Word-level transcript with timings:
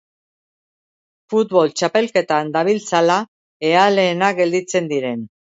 Futbol 1.33 1.75
txapelketan 1.81 2.49
dabiltzala, 2.57 3.21
ea 3.73 3.87
lehenak 3.99 4.41
gelditzen 4.43 4.91
diren. 4.95 5.25